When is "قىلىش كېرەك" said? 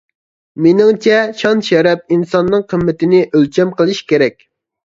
3.83-4.43